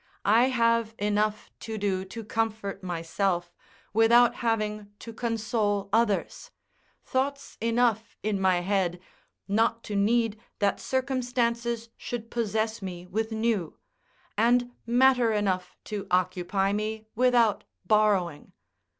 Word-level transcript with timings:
I 0.25 0.45
have 0.45 0.95
enough 0.97 1.51
to 1.59 1.77
do 1.77 2.03
to 2.05 2.23
comfort 2.23 2.81
myself, 2.81 3.53
without 3.93 4.37
having 4.37 4.91
to 4.97 5.13
console 5.13 5.89
others; 5.93 6.49
thoughts 7.05 7.55
enough 7.61 8.17
in 8.23 8.41
my 8.41 8.61
head, 8.61 8.99
not 9.47 9.83
to 9.83 9.95
need 9.95 10.39
that 10.57 10.79
circumstances 10.79 11.89
should 11.97 12.31
possess 12.31 12.81
me 12.81 13.05
with 13.05 13.31
new; 13.31 13.77
and 14.35 14.71
matter 14.87 15.31
enough 15.33 15.77
to 15.83 16.07
occupy 16.09 16.73
me 16.73 17.05
without 17.13 17.63
borrowing. 17.85 18.53